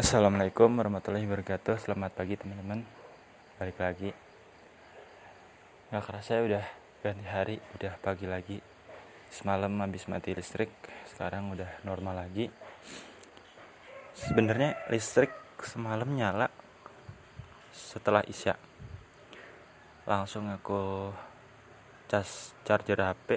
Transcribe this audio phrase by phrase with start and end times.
[0.00, 1.76] Assalamualaikum warahmatullahi wabarakatuh.
[1.76, 2.88] Selamat pagi teman-teman.
[3.60, 4.08] Balik lagi.
[5.92, 6.64] Gak kerasa ya udah
[7.04, 8.64] ganti hari Udah pagi lagi.
[9.28, 10.72] Semalam habis mati listrik
[11.04, 12.48] Sekarang udah normal lagi.
[14.16, 15.36] Sebenarnya listrik
[15.68, 16.48] semalam nyala
[17.68, 18.56] Setelah isya.
[20.08, 21.12] Langsung aku
[22.08, 23.36] Cas charger HP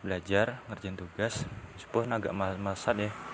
[0.00, 1.44] Belajar ngerjain tugas.
[1.76, 3.31] Meskipun agak mal-malsan ya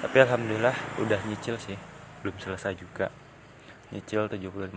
[0.00, 1.76] tapi alhamdulillah udah nyicil sih.
[2.24, 3.12] Belum selesai juga.
[3.92, 4.72] Nyicil 75%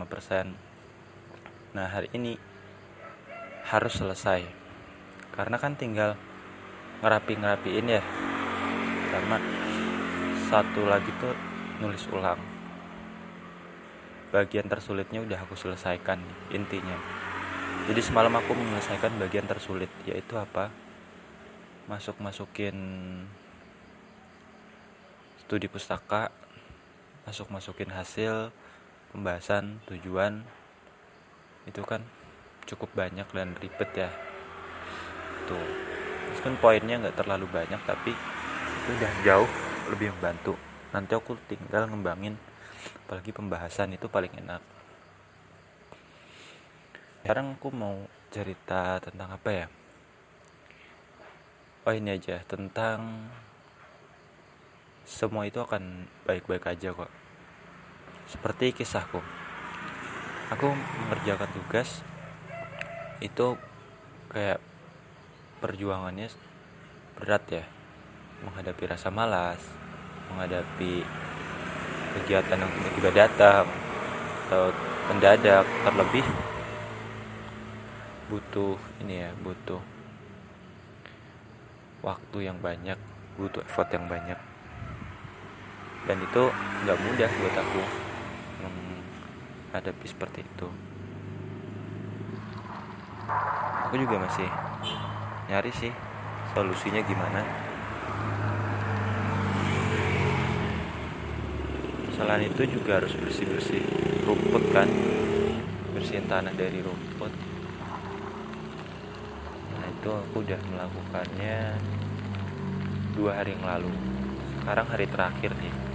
[1.73, 2.38] nah hari ini
[3.66, 4.46] harus selesai.
[5.34, 6.20] Karena kan tinggal
[7.02, 8.04] ngerapi-ngerapiin ya.
[9.09, 9.41] Karena
[10.52, 11.34] satu lagi tuh
[11.82, 12.38] nulis ulang.
[14.30, 16.20] Bagian tersulitnya udah aku selesaikan
[16.54, 16.99] intinya.
[17.90, 20.70] Jadi semalam aku menyelesaikan bagian tersulit yaitu apa?
[21.90, 22.76] Masuk masukin
[25.44, 26.32] studi pustaka
[27.28, 28.50] masuk masukin hasil
[29.12, 30.41] pembahasan tujuan
[31.68, 32.02] itu kan
[32.63, 34.10] cukup banyak dan ribet ya.
[35.46, 35.68] Tuh
[36.32, 39.52] meskipun poinnya nggak terlalu banyak tapi itu udah jauh
[39.91, 40.55] lebih membantu.
[40.96, 42.40] Nanti aku tinggal ngembangin
[43.05, 44.63] apalagi pembahasan itu paling enak.
[47.24, 49.68] Sekarang aku mau cerita tentang apa ya?
[51.84, 53.28] Oh ini aja tentang
[55.04, 57.12] semua itu akan baik-baik aja kok.
[58.27, 59.20] Seperti kisahku.
[60.51, 62.04] Aku mengerjakan tugas
[63.20, 63.60] itu
[64.31, 64.63] kayak
[65.59, 66.31] perjuangannya
[67.19, 67.66] berat ya.
[68.44, 69.59] Menghadapi rasa malas,
[70.31, 71.03] menghadapi
[72.19, 73.66] kegiatan yang tiba-tiba datang
[74.47, 74.72] atau
[75.12, 76.25] mendadak terlebih
[78.28, 79.79] butuh ini ya, butuh
[82.03, 83.00] waktu yang banyak,
[83.40, 84.35] butuh effort yang banyak
[86.03, 86.44] dan itu
[86.84, 87.81] nggak mudah buat aku
[88.59, 90.68] menghadapi seperti itu.
[93.88, 94.50] Aku juga masih
[95.47, 95.94] nyari sih
[96.51, 97.41] solusinya gimana.
[102.13, 103.81] Selain itu juga harus bersih-bersih.
[104.28, 104.85] Rumput kan?
[105.95, 107.33] Bersihin tanah dari rumput.
[109.73, 111.79] Nah itu aku udah melakukannya
[113.17, 113.91] dua hari yang lalu.
[114.61, 115.92] Sekarang hari terakhir nih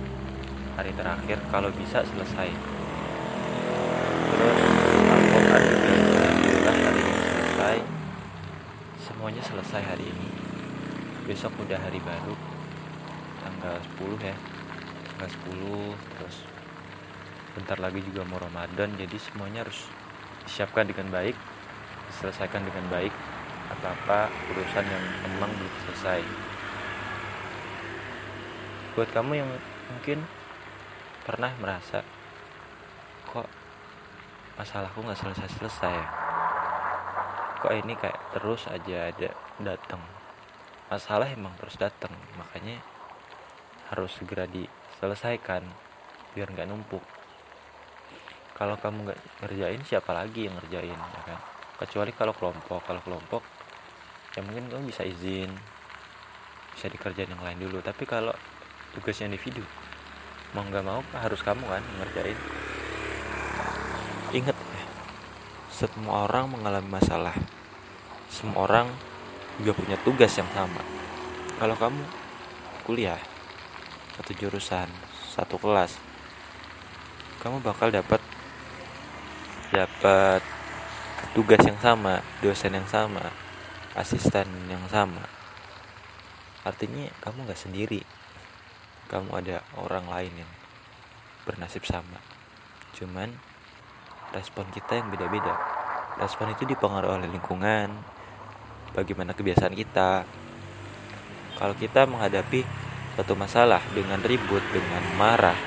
[0.78, 2.54] hari terakhir kalau bisa selesai.
[4.30, 4.58] Terus
[5.10, 5.90] Al-Quran juga
[6.22, 7.76] alhamdulillah hari ini selesai.
[9.02, 10.28] Semuanya selesai hari ini.
[11.26, 12.38] Besok udah hari baru.
[13.42, 14.36] Tanggal 10 ya.
[15.10, 16.46] Tanggal 10 terus
[17.58, 18.94] bentar lagi juga mau Ramadan.
[18.94, 19.90] Jadi semuanya harus
[20.46, 21.34] disiapkan dengan baik
[22.14, 23.10] diselesaikan dengan baik.
[23.74, 26.22] Apa-apa urusan yang memang belum selesai.
[28.94, 29.50] Buat kamu yang
[29.90, 30.37] mungkin
[31.28, 32.00] pernah merasa
[33.28, 33.44] kok
[34.56, 36.08] masalahku nggak selesai-selesai ya?
[37.60, 40.00] Kok ini kayak terus aja ada datang
[40.88, 42.80] masalah emang terus datang makanya
[43.92, 45.68] harus segera diselesaikan
[46.32, 47.04] biar nggak numpuk.
[48.56, 51.40] Kalau kamu nggak ngerjain siapa lagi yang ngerjain ya kan?
[51.84, 53.44] Kecuali kalau kelompok kalau kelompok
[54.32, 55.52] ya mungkin kamu bisa izin
[56.72, 57.84] bisa dikerjain yang lain dulu.
[57.84, 58.32] Tapi kalau
[58.96, 59.60] tugasnya individu
[60.56, 62.38] mau nggak mau harus kamu kan ngerjain.
[64.32, 64.84] Inget ya
[65.72, 67.36] semua orang mengalami masalah.
[68.28, 68.86] Semua orang
[69.60, 70.82] juga punya tugas yang sama.
[71.58, 72.02] Kalau kamu
[72.88, 73.20] kuliah
[74.16, 74.88] satu jurusan
[75.30, 75.94] satu kelas
[77.38, 78.18] kamu bakal dapat
[79.70, 80.42] dapat
[81.36, 83.30] tugas yang sama dosen yang sama
[83.94, 85.26] asisten yang sama.
[86.62, 88.00] Artinya kamu nggak sendiri
[89.08, 90.50] kamu ada orang lain yang
[91.48, 92.20] bernasib sama.
[92.92, 93.32] Cuman
[94.36, 95.56] respon kita yang beda-beda.
[96.20, 97.88] Respon itu dipengaruhi oleh lingkungan
[98.92, 100.28] bagaimana kebiasaan kita.
[101.56, 102.62] Kalau kita menghadapi
[103.16, 105.58] satu masalah dengan ribut dengan marah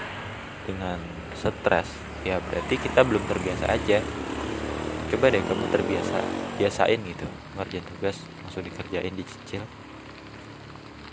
[0.63, 1.01] dengan
[1.35, 1.89] stres
[2.21, 3.99] ya berarti kita belum terbiasa aja.
[5.11, 6.21] Coba deh kamu terbiasa
[6.61, 7.27] biasain gitu.
[7.57, 9.65] Ngerjain tugas langsung dikerjain dicicil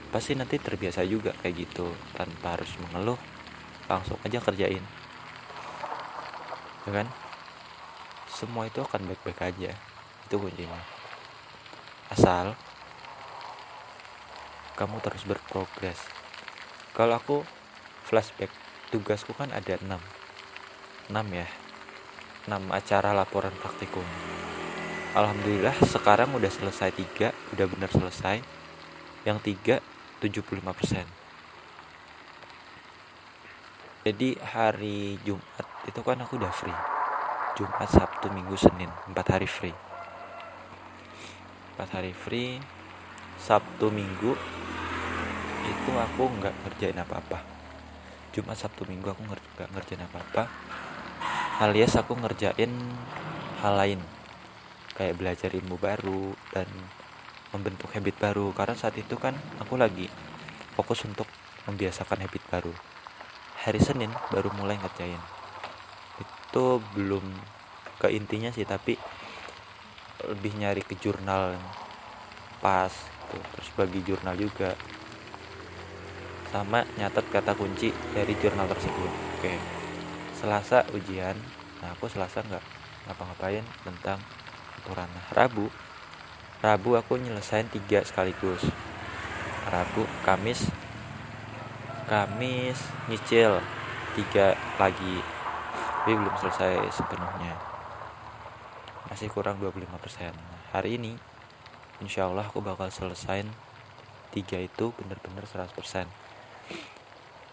[0.08, 1.92] pasti nanti terbiasa juga kayak gitu.
[2.16, 3.20] Tanpa harus mengeluh
[3.88, 4.84] langsung aja kerjain.
[6.88, 7.08] Ya kan?
[8.28, 9.72] Semua itu akan baik-baik aja.
[10.28, 10.80] Itu kuncinya.
[12.08, 12.56] Asal
[14.78, 15.98] kamu terus berprogres.
[16.94, 17.42] Kalau aku
[18.06, 18.54] flashback
[18.94, 19.90] tugasku kan ada 6
[21.10, 21.48] 6 ya?
[22.46, 24.06] 6 acara laporan praktikum.
[25.18, 28.38] Alhamdulillah sekarang udah selesai tiga udah benar selesai.
[29.26, 29.76] Yang tiga
[30.20, 31.06] 75%
[34.06, 36.72] jadi hari Jumat itu kan aku udah free.
[37.60, 39.76] Jumat Sabtu Minggu Senin empat hari free.
[41.76, 42.56] Empat hari free
[43.36, 44.32] Sabtu Minggu
[45.68, 47.44] itu aku nggak ngerjain apa-apa.
[48.32, 50.48] Jumat Sabtu Minggu aku nggak ngerjain apa-apa
[51.58, 52.70] alias aku ngerjain
[53.58, 54.00] hal lain
[54.94, 56.70] kayak belajar ilmu baru dan
[57.52, 58.52] membentuk habit baru.
[58.52, 60.08] Karena saat itu kan aku lagi
[60.76, 61.26] fokus untuk
[61.68, 62.72] membiasakan habit baru.
[63.64, 65.20] Hari Senin baru mulai ngerjain.
[66.20, 67.24] Itu belum
[67.98, 68.94] ke intinya sih tapi
[70.26, 71.58] lebih nyari ke jurnal
[72.58, 73.38] pas gitu.
[73.54, 74.72] terus bagi jurnal juga.
[76.48, 79.10] Sama nyatet kata kunci dari jurnal tersebut.
[79.36, 79.54] Oke.
[80.32, 81.36] Selasa ujian.
[81.84, 82.64] Nah aku selasa nggak
[83.08, 84.18] ngapa-ngapain tentang
[84.80, 85.68] aturan rabu
[86.64, 88.66] rabu aku nyelesain tiga sekaligus.
[89.68, 90.68] Rabu kamis
[92.08, 92.80] Kamis
[93.12, 93.60] nyicil
[94.16, 95.20] tiga lagi.
[96.02, 97.52] Tapi belum selesai sepenuhnya.
[99.12, 100.32] Masih kurang 25%
[100.72, 101.16] hari ini
[102.04, 103.42] insya Allah aku bakal selesai
[104.30, 105.72] tiga itu bener-bener 100%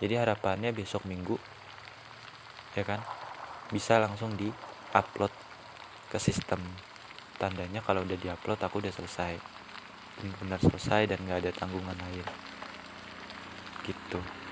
[0.03, 1.39] jadi harapannya besok minggu
[2.75, 2.99] ya kan
[3.71, 4.51] bisa langsung di
[4.91, 5.31] upload
[6.11, 6.59] ke sistem
[7.41, 9.33] tandanya kalau udah diupload aku udah selesai.
[10.19, 12.25] Benar-benar selesai dan gak ada tanggungan lain.
[13.83, 14.44] Gitu